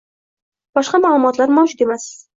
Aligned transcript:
Boshqa 0.79 1.01
ma`lumotlar 1.05 1.55
mavjud 1.59 1.85
emas 1.89 2.09